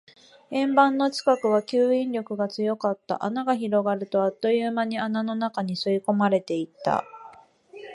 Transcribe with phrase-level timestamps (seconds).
[0.49, 3.23] 円盤の近くは吸引力が強かった。
[3.23, 7.03] 穴が広がると、あっという間に穴の中に吸い込まれていった。